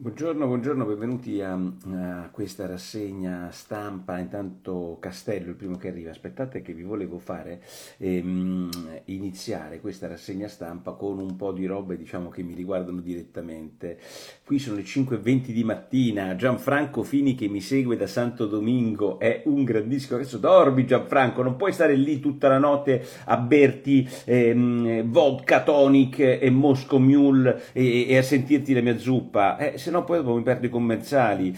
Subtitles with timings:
[0.00, 4.18] Buongiorno, buongiorno, benvenuti a, a, questa rassegna stampa.
[4.18, 6.08] Intanto Castello, il primo che arriva.
[6.08, 7.60] Aspettate che vi volevo fare
[7.98, 8.70] ehm,
[9.04, 13.98] iniziare questa rassegna stampa con un po' di robe diciamo, che mi riguardano direttamente.
[14.42, 19.42] Qui sono le 5.20 di mattina, Gianfranco Fini che mi segue da Santo Domingo è
[19.44, 20.16] un grandissimo...
[20.16, 26.20] Adesso dormi Gianfranco, non puoi stare lì tutta la notte a berti ehm, vodka tonic
[26.20, 29.58] e Moscow Mule e, e, a sentirti la mia zuppa.
[29.58, 31.54] Eh, se no poi dopo mi perdo i commensali.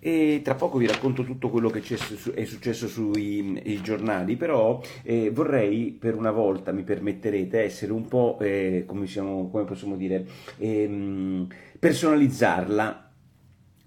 [0.00, 5.90] E tra poco vi racconto tutto quello che è successo sui giornali, però eh, vorrei
[5.90, 10.24] per una volta, mi permetterete, essere un po', eh, come, siamo, come, possiamo dire,
[10.58, 11.48] ehm,
[11.80, 13.07] personalizzarla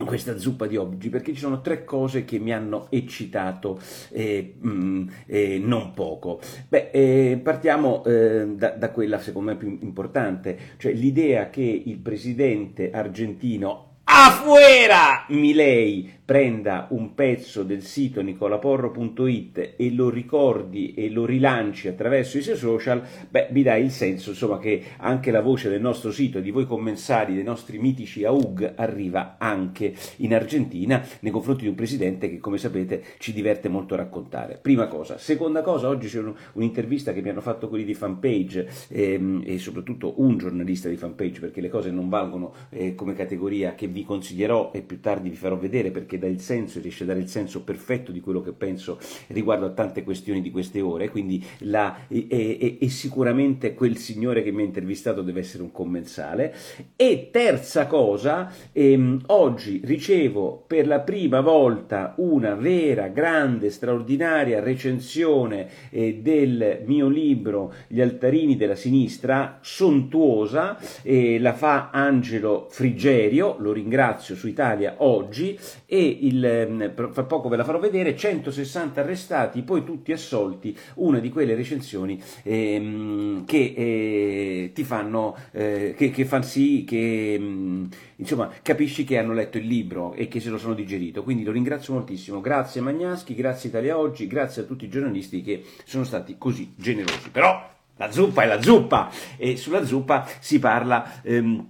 [0.06, 3.80] questa zuppa di oggi perché ci sono tre cose che mi hanno eccitato
[4.12, 6.40] eh, mm, eh, non poco.
[6.68, 12.92] Beh, eh, partiamo da, da, quella secondo me più importante, cioè l'idea che il presidente
[12.92, 21.90] argentino Afuera Milei prenda un pezzo del sito nicolaporro.it e lo ricordi e lo rilanci
[21.90, 25.82] attraverso i suoi social, beh, mi dà il senso insomma, che anche la voce del
[25.82, 31.64] nostro sito, di voi commensali, dei nostri mitici AUG, arriva anche in Argentina nei confronti
[31.64, 34.58] di un presidente che, come sapete, ci diverte molto a raccontare.
[34.62, 35.18] Prima cosa.
[35.18, 39.58] Seconda cosa, oggi c'è un, un'intervista che mi hanno fatto quelli di fanpage ehm, e
[39.58, 44.01] soprattutto un giornalista di fanpage, perché le cose non valgono eh, come categoria che vi
[44.04, 47.28] consiglierò e più tardi vi farò vedere perché dà il senso riesce a dare il
[47.28, 52.08] senso perfetto di quello che penso riguardo a tante questioni di queste ore, quindi la,
[52.08, 56.54] e, e, e, sicuramente quel signore che mi ha intervistato deve essere un commensale.
[56.96, 65.68] E terza cosa, ehm, oggi ricevo per la prima volta una vera, grande, straordinaria recensione
[65.90, 73.72] eh, del mio libro Gli altarini della sinistra, sontuosa, eh, la fa Angelo Frigerio, lo
[73.72, 73.91] ringrazio
[74.36, 79.84] su Italia oggi, e il, ehm, fra poco ve la farò vedere, 160 arrestati, poi
[79.84, 86.44] tutti assolti, una di quelle recensioni ehm, che eh, ti fanno, eh, che, che fanno
[86.44, 90.74] sì che ehm, insomma capisci che hanno letto il libro e che se lo sono
[90.74, 95.42] digerito, quindi lo ringrazio moltissimo, grazie Magnaschi, grazie Italia Oggi, grazie a tutti i giornalisti
[95.42, 100.60] che sono stati così generosi, però la zuppa è la zuppa e sulla zuppa si
[100.60, 101.22] parla...
[101.24, 101.68] Ehm,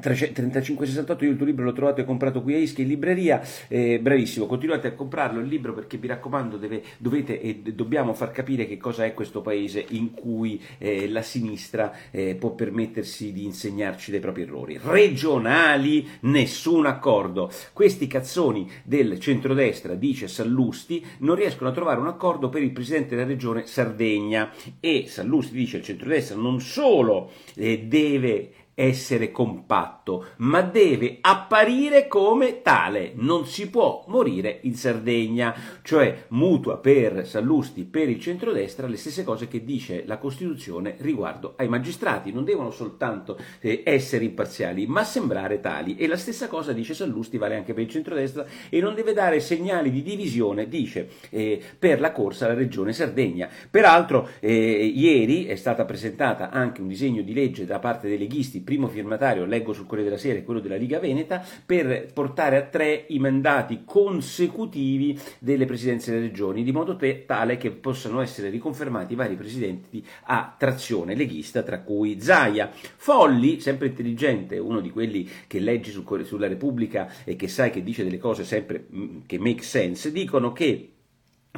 [0.00, 4.00] 3568 io il tuo libro l'ho trovato e comprato qui a Ischi in libreria eh,
[4.00, 8.66] bravissimo continuate a comprarlo il libro perché mi raccomando deve, dovete e dobbiamo far capire
[8.66, 14.10] che cosa è questo paese in cui eh, la sinistra eh, può permettersi di insegnarci
[14.10, 14.78] dei propri errori.
[14.82, 17.50] Regionali nessun accordo.
[17.72, 23.14] Questi cazzoni del centrodestra dice Sallusti non riescono a trovare un accordo per il presidente
[23.14, 24.50] della regione Sardegna.
[24.80, 32.62] E Sallusti dice il centrodestra non solo eh, deve essere compatto, ma deve apparire come
[32.62, 33.12] tale.
[33.14, 39.24] Non si può morire in Sardegna, cioè mutua per Sallusti, per il centrodestra, le stesse
[39.24, 42.32] cose che dice la Costituzione riguardo ai magistrati.
[42.32, 45.96] Non devono soltanto eh, essere imparziali, ma sembrare tali.
[45.96, 49.40] E la stessa cosa dice Sallusti vale anche per il centrodestra e non deve dare
[49.40, 53.48] segnali di divisione, dice, eh, per la corsa alla regione Sardegna.
[53.70, 58.62] Peraltro, eh, ieri è stata presentata anche un disegno di legge da parte dei leghisti
[58.64, 62.62] primo firmatario, leggo sul Corriere della Sera, è quello della Liga Veneta, per portare a
[62.62, 68.48] tre i mandati consecutivi delle presidenze delle regioni, di modo te, tale che possano essere
[68.48, 72.70] riconfermati i vari presidenti a trazione leghista, tra cui Zaia.
[72.72, 77.82] Folli, sempre intelligente, uno di quelli che leggi sul, sulla Repubblica e che sai che
[77.82, 80.92] dice delle cose sempre mm, che make sense, dicono che,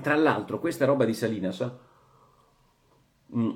[0.02, 1.70] tra l'altro, questa roba di Salinas...
[3.34, 3.50] Mm,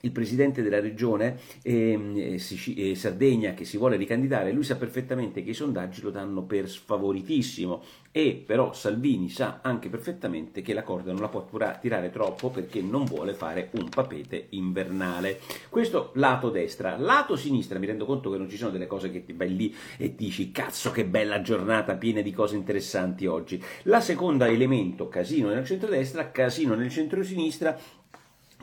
[0.00, 5.50] il presidente della regione eh, eh, Sardegna che si vuole ricandidare, lui sa perfettamente che
[5.50, 7.82] i sondaggi lo danno per sfavoritissimo
[8.16, 11.46] e però Salvini sa anche perfettamente che la corda non la può
[11.78, 15.38] tirare troppo perché non vuole fare un papete invernale.
[15.68, 16.96] Questo lato destra.
[16.96, 19.74] Lato sinistra mi rendo conto che non ci sono delle cose che ti vai lì
[19.98, 23.62] e dici cazzo che bella giornata piena di cose interessanti oggi.
[23.82, 27.78] La seconda elemento, casino nel centro-destra, casino nel centro-sinistra,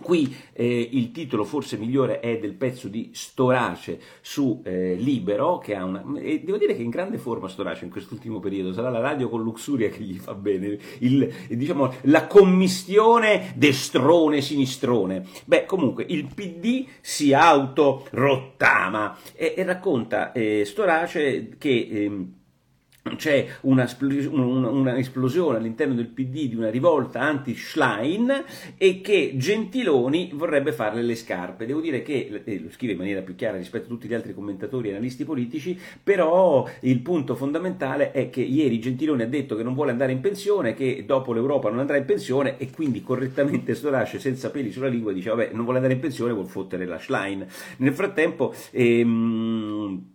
[0.04, 5.76] Qui eh, il titolo forse migliore è del pezzo di Storace su eh, Libero, che
[5.76, 6.04] ha una...
[6.20, 9.42] E devo dire che in grande forma Storace in quest'ultimo periodo, sarà la radio con
[9.42, 15.26] Luxuria che gli fa bene, il, diciamo, la commistione destrone-sinistrone.
[15.46, 22.42] Beh, comunque, il PD si autorottama e, e racconta eh, Storace che...
[23.18, 28.46] C'è un'esplosione all'interno del PD di una rivolta anti-Schlein
[28.78, 31.66] e che Gentiloni vorrebbe farle le scarpe.
[31.66, 34.88] Devo dire che, lo scrive in maniera più chiara rispetto a tutti gli altri commentatori
[34.88, 39.74] e analisti politici, però il punto fondamentale è che ieri Gentiloni ha detto che non
[39.74, 44.18] vuole andare in pensione, che dopo l'Europa non andrà in pensione e quindi correttamente Storasce
[44.18, 47.46] senza peli sulla lingua dice vabbè non vuole andare in pensione, vuol fottere la Schlein.
[47.78, 48.54] Nel frattempo...
[48.72, 50.12] Ehm,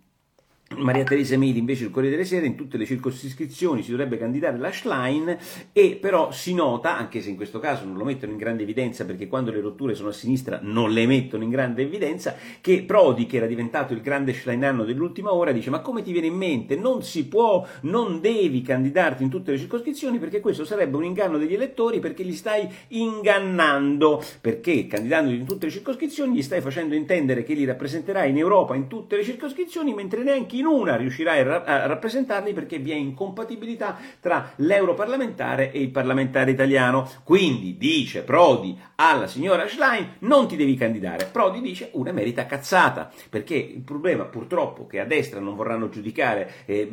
[0.77, 4.59] Maria Teresa Meli invece il Corriere delle Sere in tutte le circoscrizioni si dovrebbe candidare
[4.59, 5.37] la Schlein
[5.73, 9.07] e però si nota, anche se in questo caso non lo mettono in grande evidenza
[9.07, 13.27] perché quando le rotture sono a sinistra non le mettono in grande evidenza, che Prodi
[13.27, 16.77] che era diventato il grande Schleinanno dell'ultima ora dice ma come ti viene in mente?
[16.77, 21.39] Non si può, non devi candidarti in tutte le circoscrizioni perché questo sarebbe un inganno
[21.39, 26.95] degli elettori perché li stai ingannando, perché candidandoti in tutte le circoscrizioni gli stai facendo
[26.95, 31.41] intendere che li rappresenterai in Europa in tutte le circoscrizioni mentre neanche in una riuscirai
[31.41, 37.09] a rappresentarli perché vi è incompatibilità tra l'europarlamentare e il parlamentare italiano.
[37.25, 41.29] Quindi dice Prodi alla signora Schlein non ti devi candidare.
[41.31, 46.51] Prodi dice una merita cazzata, perché il problema purtroppo che a destra non vorranno giudicare
[46.67, 46.89] eh,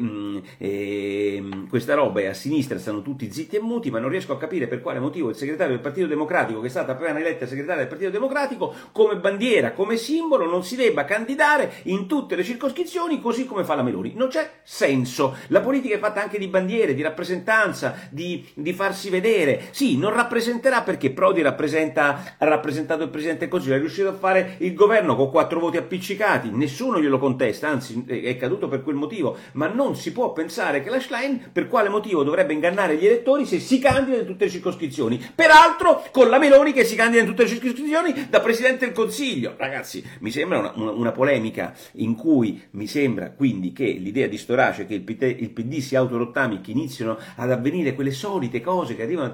[0.58, 4.38] eh, questa roba e a sinistra stanno tutti zitti e muti, ma non riesco a
[4.38, 7.82] capire per quale motivo il segretario del Partito Democratico, che è stata appena eletta segretaria
[7.82, 13.20] del Partito Democratico, come bandiera, come simbolo, non si debba candidare in tutte le circoscrizioni
[13.20, 14.14] così come come fa la Meloni.
[14.16, 15.38] Non c'è senso.
[15.48, 19.68] La politica è fatta anche di bandiere, di rappresentanza, di, di farsi vedere.
[19.72, 24.14] Sì, non rappresenterà perché Prodi rappresenta, ha rappresentato il Presidente del Consiglio, è riuscito a
[24.14, 28.96] fare il governo con quattro voti appiccicati, nessuno glielo contesta, anzi è caduto per quel
[28.96, 33.06] motivo, ma non si può pensare che la Schlein per quale motivo dovrebbe ingannare gli
[33.06, 35.24] elettori se si candida in tutte le circoscrizioni.
[35.34, 39.54] Peraltro con la Meloni che si candida in tutte le circoscrizioni da Presidente del Consiglio.
[39.56, 44.26] Ragazzi, mi sembra una, una, una polemica in cui mi sembra qui quindi che l'idea
[44.26, 48.60] di Storace che il PD, il PD si autorottami, che iniziano ad avvenire quelle solite
[48.60, 49.32] cose che arrivano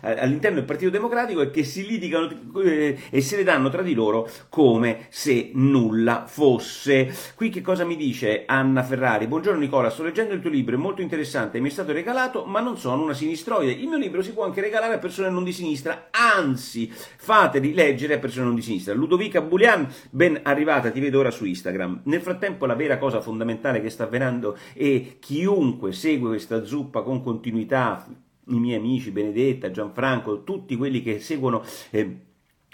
[0.00, 2.30] all'interno del Partito Democratico e che si litigano
[2.64, 7.14] eh, e se le danno tra di loro come se nulla fosse.
[7.34, 9.26] Qui che cosa mi dice Anna Ferrari?
[9.26, 12.60] Buongiorno Nicola, sto leggendo il tuo libro, è molto interessante, mi è stato regalato, ma
[12.60, 13.72] non sono una sinistroide.
[13.72, 18.14] Il mio libro si può anche regalare a persone non di sinistra, anzi, fateli leggere
[18.14, 18.94] a persone non di sinistra.
[18.94, 22.00] Ludovica Bulian, ben arrivata, ti vedo ora su Instagram.
[22.04, 27.02] Nel frattempo la vera cosa fondamentale fondamentale che sta avvenendo e chiunque segue questa zuppa
[27.02, 28.06] con continuità,
[28.46, 31.62] i miei amici, Benedetta, Gianfranco, tutti quelli che seguono...
[31.90, 32.28] Eh,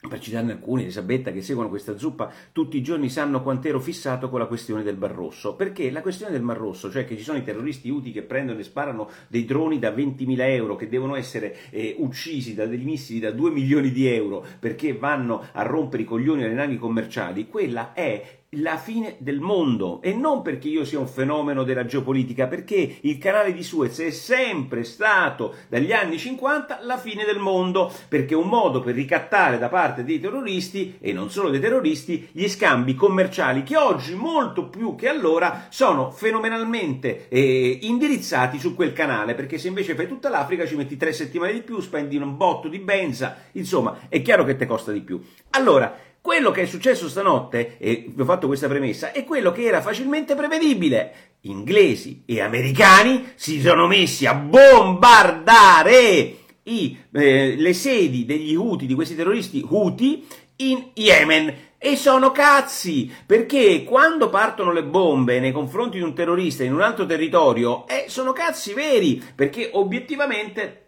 [0.06, 4.38] per citarne alcuni, Elisabetta, che seguono questa zuppa tutti i giorni sanno quant'ero fissato con
[4.38, 5.56] la questione del Mar Rosso.
[5.56, 8.60] Perché la questione del Mar Rosso, cioè che ci sono i terroristi UTI che prendono
[8.60, 13.18] e sparano dei droni da 20.000 euro, che devono essere eh, uccisi da dei missili
[13.18, 17.92] da 2 milioni di euro perché vanno a rompere i coglioni alle navi commerciali, quella
[17.92, 20.00] è la fine del mondo.
[20.02, 24.10] E non perché io sia un fenomeno della geopolitica, perché il canale di Suez è
[24.10, 29.58] sempre stato dagli anni 50 la fine del mondo, perché è un modo per ricattare
[29.58, 34.68] da parte dei terroristi e non solo dei terroristi gli scambi commerciali che oggi molto
[34.68, 40.28] più che allora sono fenomenalmente eh, indirizzati su quel canale, perché se invece fai tutta
[40.28, 44.44] l'Africa ci metti tre settimane di più, spendi un botto di benza, insomma è chiaro
[44.44, 45.22] che te costa di più.
[45.50, 46.05] Allora,
[46.36, 49.80] quello che è successo stanotte, e vi ho fatto questa premessa, è quello che era
[49.80, 51.38] facilmente prevedibile.
[51.42, 58.92] Inglesi e americani si sono messi a bombardare i, eh, le sedi degli Houthi, di
[58.92, 61.54] questi terroristi Houthi, in Yemen.
[61.78, 66.82] E sono cazzi, perché quando partono le bombe nei confronti di un terrorista in un
[66.82, 70.85] altro territorio, eh, sono cazzi veri, perché obiettivamente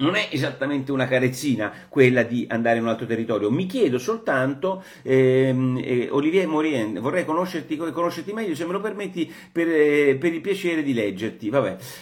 [0.00, 3.50] non è esattamente una carezzina quella di andare in un altro territorio.
[3.50, 9.32] Mi chiedo soltanto, ehm, eh, Olivier Morien, vorrei conoscerti, conoscerti, meglio, se me lo permetti,
[9.52, 11.48] per, eh, per il piacere di leggerti.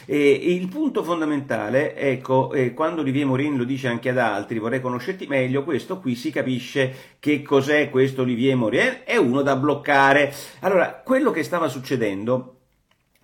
[0.07, 4.81] Eh, il punto fondamentale, ecco, eh, quando Olivier Morien lo dice anche ad altri, vorrei
[4.81, 10.33] conoscerti meglio, questo qui si capisce che cos'è questo Olivier Morien, è uno da bloccare.
[10.61, 12.62] Allora, quello che stava succedendo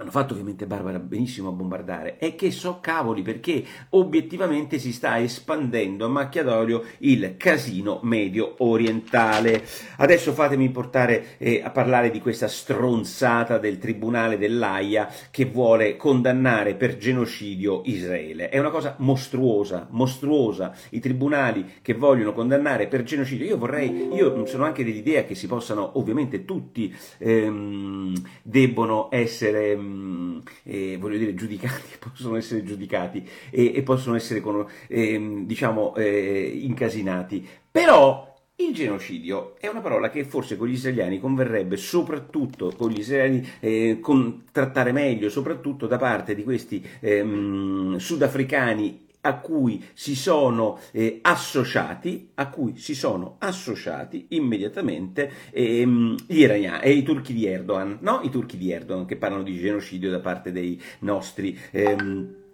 [0.01, 5.19] hanno fatto ovviamente Barbara benissimo a bombardare, è che so cavoli perché obiettivamente si sta
[5.19, 9.65] espandendo a macchia d'olio il casino medio orientale.
[9.97, 16.77] Adesso fatemi portare eh, a parlare di questa stronzata del tribunale dell'AIA che vuole condannare
[16.77, 18.51] per genocidio Israele.
[18.51, 20.73] È una cosa mostruosa, mostruosa.
[20.91, 25.49] I tribunali che vogliono condannare per genocidio, io vorrei, io sono anche dell'idea che si
[25.49, 28.15] possano, ovviamente tutti ehm,
[28.45, 34.43] debbono essere Ehm, eh, voglio dire, giudicati, possono essere giudicati e, e possono essere,
[34.89, 37.47] eh, diciamo, eh, incasinati.
[37.71, 38.27] Però
[38.61, 43.49] Il genocidio è una parola che forse con gli israeliani converrebbe soprattutto con gli israeliani
[43.61, 50.79] eh, con, trattare meglio, soprattutto da parte di questi ehm, sudafricani a cui si sono
[50.93, 57.47] eh, associati, a cui si sono associati immediatamente ehm, gli iraniani e i turchi di
[57.47, 58.21] Erdogan, no?
[58.23, 62.47] I turchi di Erdogan che parlano di genocidio da parte dei nostri ehm,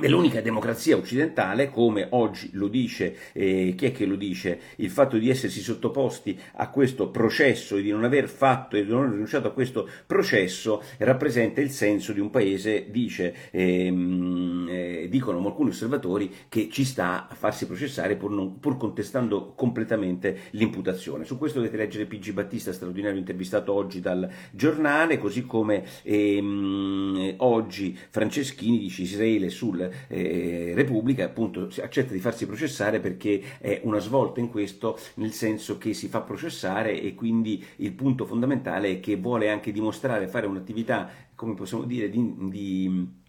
[0.00, 5.16] dell'unica democrazia occidentale, come oggi lo dice, eh, chi è che lo dice, il fatto
[5.18, 9.12] di essersi sottoposti a questo processo e di non aver fatto e di non aver
[9.12, 15.70] rinunciato a questo processo rappresenta il senso di un paese, dice, ehm, eh, dicono alcuni
[15.70, 21.24] osservatori, che ci sta a farsi processare pur, non, pur, contestando completamente l'imputazione.
[21.24, 27.96] Su questo dovete leggere PG Battista, straordinario intervistato oggi dal giornale, così come ehm, oggi
[28.10, 34.40] Franceschini dice Israele sul eh, Repubblica appunto accetta di farsi processare perché è una svolta
[34.40, 39.16] in questo, nel senso che si fa processare e quindi il punto fondamentale è che
[39.16, 43.22] vuole anche dimostrare, fare un'attività, come possiamo dire, di, di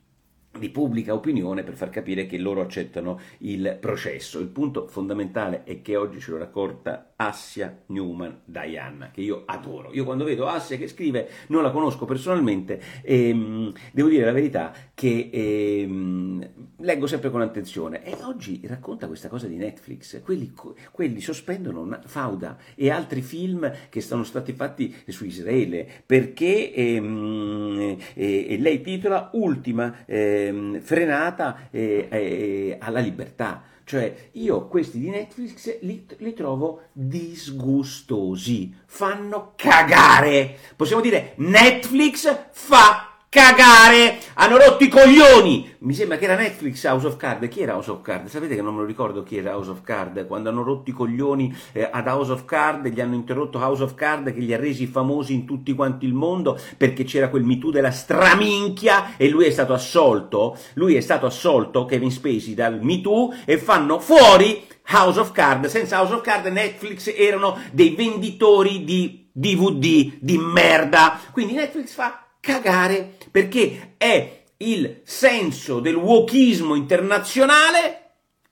[0.57, 4.39] di pubblica opinione per far capire che loro accettano il processo.
[4.39, 9.93] Il punto fondamentale è che oggi ce lo racconta Assia Newman Diana, che io adoro.
[9.93, 14.73] Io quando vedo Assia che scrive, non la conosco personalmente, ehm, devo dire la verità
[14.93, 18.03] che ehm, leggo sempre con attenzione.
[18.03, 20.53] E oggi racconta questa cosa di Netflix, quelli,
[20.91, 28.57] quelli sospendono Fauda e altri film che sono stati fatti su Israele, perché ehm, e,
[28.59, 29.93] lei titola Ultima...
[30.05, 33.63] Frenata eh, eh, alla libertà.
[33.85, 40.57] Cioè, io questi di Netflix li, li, trovo disgustosi, fanno cagare.
[40.75, 43.04] Possiamo dire Netflix fa
[43.35, 45.75] cagare, hanno rotto i coglioni.
[45.79, 47.45] Mi sembra che era Netflix House of Card.
[47.49, 48.27] Chi era House of Card?
[48.27, 50.25] Sapete che non me lo ricordo chi era House of Card.
[50.25, 53.93] Quando hanno rotto i coglioni eh, ad House of Card, gli hanno interrotto House of
[53.93, 57.71] Card che li ha resi famosi in tutti quanti il mondo perché c'era quel MeToo
[57.71, 60.57] della straminchia e lui è stato assolto.
[60.75, 64.63] Lui è stato assolto, Kevin Spacey, dal MeToo e fanno fuori
[64.93, 65.65] House of Card.
[65.65, 71.19] Senza House of Card Netflix erano dei venditori di DVD di merda.
[71.33, 78.01] Quindi Netflix fa cagare perché è il senso del wokismo internazionale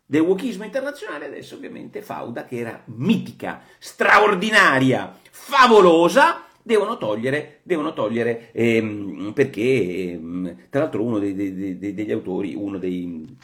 [0.03, 8.49] del wokismo internazionale adesso ovviamente Fauda che era mitica, straordinaria, favolosa devono togliere, devono togliere
[8.51, 13.37] ehm, perché ehm, tra l'altro uno dei, dei, dei, degli autori, uno dei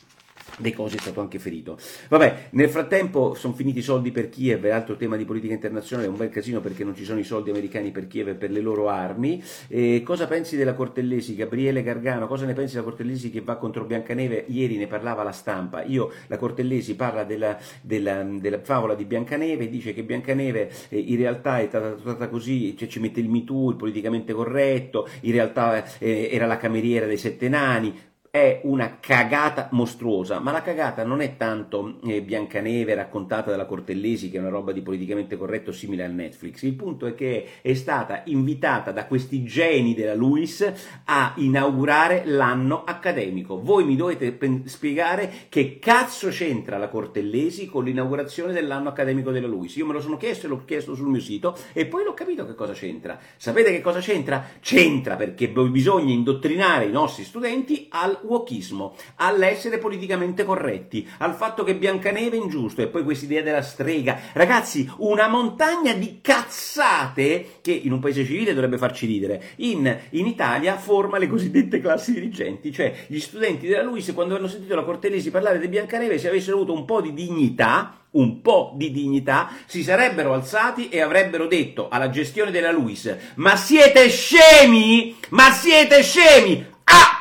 [0.60, 1.78] dei cosi è stato anche ferito.
[2.10, 6.12] Vabbè, nel frattempo sono finiti i soldi per Kiev, altro tema di politica internazionale, è
[6.12, 8.62] un bel casino perché non ci sono i soldi americani per Kiev e per le
[8.62, 9.42] loro armi.
[9.68, 12.28] E cosa pensi della Cortellesi, Gabriele Gargano?
[12.28, 14.46] Cosa ne pensi della Cortellesi che va contro Biancaneve?
[14.48, 15.84] Ieri ne parlava la stampa.
[15.84, 21.18] Io, la Cortellesi parla della, della, della favola di Biancaneve, dice che Biancaneve eh, in
[21.18, 25.98] realtà è stata trattata così, cioè ci mette il MeToo, il politicamente corretto, in realtà
[26.00, 27.94] eh, era la cameriera dei sette nani,
[28.32, 34.30] è una cagata mostruosa, ma la cagata non è tanto eh, Biancaneve raccontata dalla Cortellesi,
[34.30, 36.62] che è una roba di politicamente corretto simile al Netflix.
[36.62, 40.72] Il punto è che è stata invitata da questi geni della Luis
[41.06, 43.62] a inaugurare l'anno accademico.
[43.62, 49.48] Voi mi dovete pen- spiegare che cazzo c'entra la Cortellesi con l'inaugurazione dell'anno accademico della
[49.48, 49.76] Luis.
[49.78, 52.46] Io me lo sono chiesto e l'ho chiesto sul mio sito e poi l'ho capito
[52.46, 53.18] che cosa c'entra.
[53.38, 54.46] Sapete che cosa c'entra?
[54.60, 61.76] C'entra perché bisogna indottrinare i nostri studenti al wokismo, all'essere politicamente corretti, al fatto che
[61.76, 64.20] Biancaneve è ingiusto e poi questa idea della strega.
[64.34, 69.42] Ragazzi, una montagna di cazzate che in un paese civile dovrebbe farci ridere.
[69.58, 74.48] In, in Italia forma le cosiddette classi dirigenti, cioè gli studenti della Luis quando hanno
[74.48, 78.74] sentito la Cortellesi parlare di Biancaneve se avessero avuto un po' di dignità un po'
[78.76, 85.16] di dignità, si sarebbero alzati e avrebbero detto alla gestione della Luis: Ma siete scemi?
[85.30, 86.78] Ma siete scemi?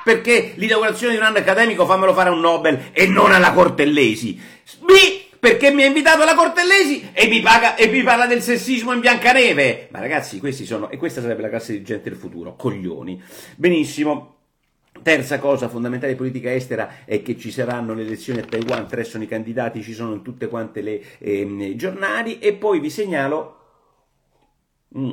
[0.08, 4.40] Perché l'inaugurazione di un anno accademico fammelo fare a un Nobel e non alla Cortellesi.
[4.80, 5.36] B.
[5.38, 9.00] Perché mi ha invitato alla Cortellesi e mi, paga, e mi parla del sessismo in
[9.00, 9.88] Biancaneve.
[9.90, 10.88] Ma ragazzi, questi sono.
[10.88, 12.56] E questa sarebbe la classe dirigente del futuro.
[12.56, 13.22] Coglioni.
[13.54, 14.36] Benissimo.
[15.02, 19.04] Terza cosa fondamentale di politica estera è che ci saranno le elezioni a Taiwan, tre
[19.04, 23.56] sono i candidati, ci sono in tutte quante le eh, giornali e poi vi segnalo
[24.96, 25.10] mm,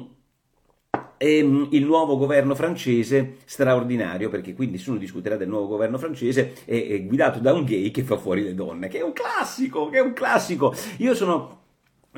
[1.18, 6.88] ehm, il nuovo governo francese straordinario, perché qui nessuno discuterà del nuovo governo francese, è,
[6.88, 9.98] è guidato da un gay che fa fuori le donne, che è un classico, che
[9.98, 10.74] è un classico.
[10.98, 11.64] Io sono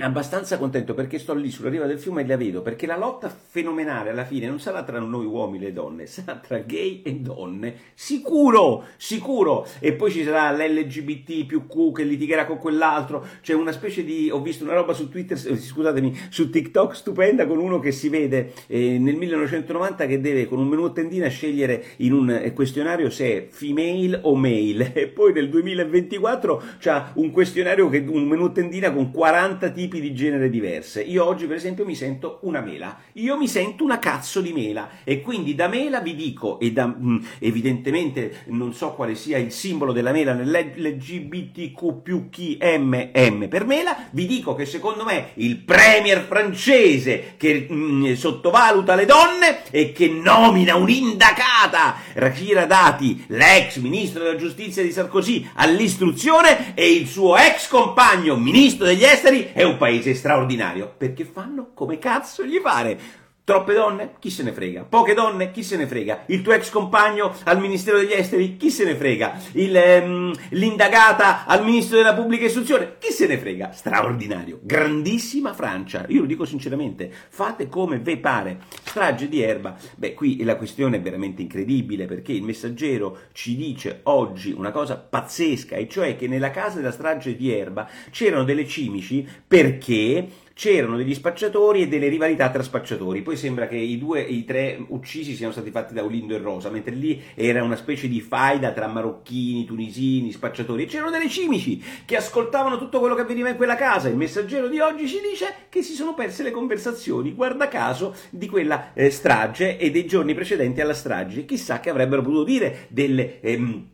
[0.05, 3.29] abbastanza contento perché sto lì sulla riva del fiume e la vedo, perché la lotta
[3.29, 7.75] fenomenale alla fine non sarà tra noi uomini e donne, sarà tra gay e donne,
[7.95, 13.71] sicuro, sicuro, e poi ci sarà l'LGBT più Q che litigherà con quell'altro, c'è una
[13.71, 17.91] specie di, ho visto una roba su Twitter, scusatemi, su TikTok stupenda con uno che
[17.91, 22.29] si vede eh, nel 1990 che deve con un menù a tendina scegliere in un
[22.29, 28.05] eh, questionario se è female o male, e poi nel 2024 c'ha un questionario, che,
[28.07, 31.01] un menù a tendina con 40 tipi tipi di genere diverse.
[31.01, 32.99] Io oggi, per esempio, mi sento una mela.
[33.13, 34.89] Io mi sento una cazzo di mela.
[35.03, 39.51] E quindi da mela vi dico, e da, mm, evidentemente non so quale sia il
[39.51, 45.57] simbolo della mela nell'LGBTQ più chi MM per mela, vi dico che secondo me il
[45.57, 53.77] premier francese che mh, mm, sottovaluta le donne e che nomina un'indacata, Rachira Dati, l'ex
[53.77, 59.63] ministro della giustizia di Sarkozy, all'istruzione e il suo ex compagno ministro degli esteri è
[59.63, 63.25] un paese straordinario, perché fanno come cazzo gli pare.
[63.47, 64.15] Troppe donne?
[64.19, 64.83] Chi se ne frega.
[64.83, 65.51] Poche donne?
[65.51, 66.23] Chi se ne frega.
[66.25, 68.57] Il tuo ex compagno al Ministero degli Esteri?
[68.57, 69.39] Chi se ne frega.
[69.53, 72.95] Il, ehm, l'indagata al Ministro della Pubblica Istruzione?
[72.99, 73.71] Chi se ne frega.
[73.71, 74.59] Straordinario.
[74.61, 76.03] Grandissima Francia.
[76.09, 77.09] Io lo dico sinceramente.
[77.29, 78.63] Fate come ve pare.
[78.83, 79.77] Strage di Erba.
[79.95, 84.97] Beh, qui la questione è veramente incredibile perché il messaggero ci dice oggi una cosa
[84.97, 90.97] pazzesca e cioè che nella casa della strage di Erba c'erano delle cimici perché c'erano
[90.97, 93.21] degli spacciatori e delle rivalità tra spacciatori.
[93.21, 96.71] Poi sembra che i due, i tre uccisi siano stati fatti da Olindo e Rosa,
[96.71, 100.83] mentre lì era una specie di faida tra marocchini, tunisini, spacciatori.
[100.83, 104.09] E c'erano delle cimici che ascoltavano tutto quello che avveniva in quella casa.
[104.09, 108.47] Il messaggero di oggi ci dice che si sono perse le conversazioni, guarda caso, di
[108.47, 111.45] quella eh, strage e dei giorni precedenti alla strage.
[111.45, 113.39] Chissà che avrebbero potuto dire delle...
[113.41, 113.89] Ehm,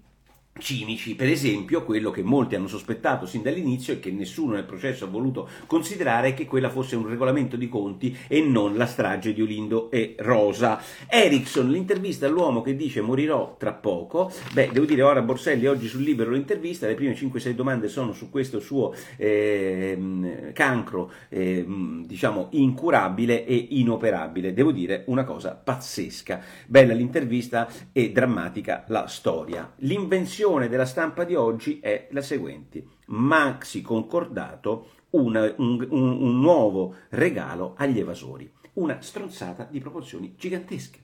[0.60, 5.06] cinici, per esempio quello che molti hanno sospettato sin dall'inizio e che nessuno nel processo
[5.06, 9.42] ha voluto considerare che quella fosse un regolamento di conti e non la strage di
[9.42, 10.80] Olindo e Rosa.
[11.08, 16.04] Ericsson, l'intervista all'uomo che dice morirò tra poco, beh devo dire ora Borselli oggi sul
[16.04, 21.66] Libero l'intervista, le prime 5-6 domande sono su questo suo eh, cancro eh,
[22.06, 29.74] diciamo incurabile e inoperabile, devo dire una cosa pazzesca, bella l'intervista e drammatica la storia.
[29.78, 32.84] L'invenzione versione della stampa di oggi è la seguente.
[33.06, 38.52] Maxi concordato, una, un, un, un nuovo regalo agli evasori.
[38.74, 41.00] Una stronzata di proporzioni gigantesche.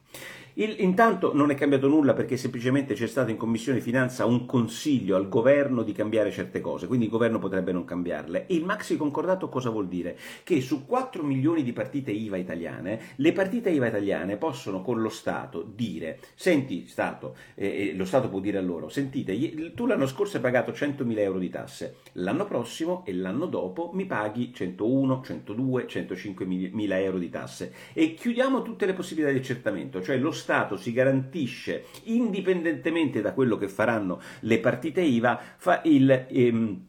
[0.59, 5.15] Il, intanto non è cambiato nulla perché semplicemente c'è stato in Commissione Finanza un consiglio
[5.15, 8.43] al governo di cambiare certe cose, quindi il governo potrebbe non cambiarle.
[8.49, 10.17] il maxi concordato cosa vuol dire?
[10.43, 15.07] Che su 4 milioni di partite IVA italiane, le partite IVA italiane possono con lo
[15.07, 20.35] Stato dire, senti Stato, eh, lo Stato può dire a loro, sentite, tu l'anno scorso
[20.35, 25.85] hai pagato 100.000 euro di tasse, l'anno prossimo e l'anno dopo mi paghi 101, 102,
[25.85, 30.77] 105.000 euro di tasse e chiudiamo tutte le possibilità di accertamento, cioè lo Stato Stato
[30.77, 36.25] si garantisce, indipendentemente da quello che faranno le partite IVA, fa il...
[36.27, 36.85] Ehm,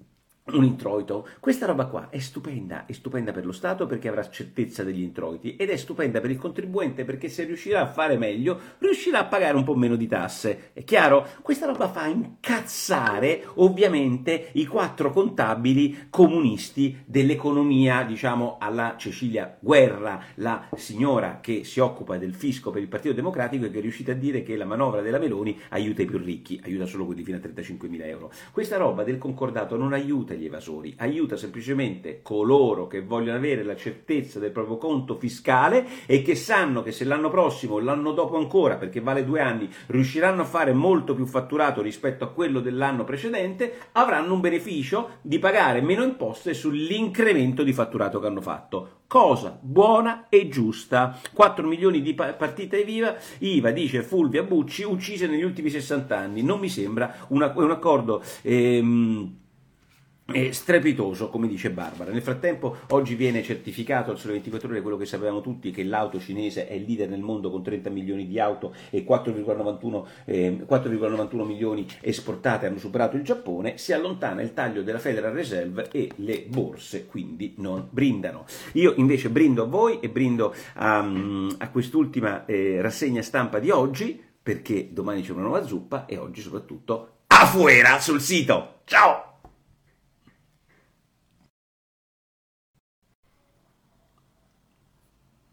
[0.57, 1.27] un introito.
[1.41, 5.57] Questa roba qua è stupenda, è stupenda per lo Stato perché avrà certezza degli introiti
[5.57, 9.57] ed è stupenda per il contribuente perché se riuscirà a fare meglio riuscirà a pagare
[9.57, 10.71] un po' meno di tasse.
[10.73, 11.27] È chiaro?
[11.43, 20.69] Questa roba fa incazzare ovviamente i quattro contabili comunisti dell'economia, diciamo alla Cecilia Guerra, la
[20.77, 24.17] signora che si occupa del fisco per il Partito Democratico e che è riuscita a
[24.17, 27.41] dire che la manovra della Meloni aiuta i più ricchi, aiuta solo quelli fino a
[27.41, 28.31] 35 mila euro.
[28.53, 33.77] Questa roba del concordato non aiuta gli evasori, aiuta semplicemente coloro che vogliono avere la
[33.77, 38.37] certezza del proprio conto fiscale e che sanno che se l'anno prossimo o l'anno dopo
[38.39, 43.05] ancora, perché vale due anni, riusciranno a fare molto più fatturato rispetto a quello dell'anno
[43.05, 48.99] precedente, avranno un beneficio di pagare meno imposte sull'incremento di fatturato che hanno fatto.
[49.07, 51.19] Cosa buona e giusta.
[51.33, 56.43] 4 milioni di partite viva, IVA, dice Fulvia Bucci, uccise negli ultimi 60 anni.
[56.45, 58.23] Non mi sembra una, un accordo...
[58.43, 59.39] Ehm,
[60.33, 62.11] è strepitoso, come dice Barbara.
[62.11, 66.19] Nel frattempo, oggi viene certificato al Sole 24 Ore quello che sapevamo tutti, che l'auto
[66.19, 71.45] cinese è il leader nel mondo con 30 milioni di auto e 4,91, eh, 4,91
[71.45, 76.47] milioni esportate hanno superato il Giappone, si allontana il taglio della Federal Reserve e le
[76.49, 78.45] borse quindi non brindano.
[78.73, 80.99] Io invece brindo a voi e brindo a,
[81.59, 86.41] a quest'ultima eh, rassegna stampa di oggi, perché domani c'è una nuova zuppa e oggi
[86.41, 88.81] soprattutto a fuera sul sito.
[88.85, 89.30] Ciao!